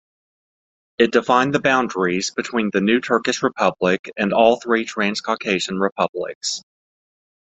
It 0.97 1.11
defined 1.11 1.53
the 1.53 1.59
boundaries 1.61 2.31
between 2.31 2.71
the 2.73 2.81
new 2.81 3.01
Turkish 3.01 3.43
Republic 3.43 4.09
and 4.17 4.33
all 4.33 4.55
three 4.59 4.83
Transcaucasian 4.83 5.79
republics. 5.79 6.63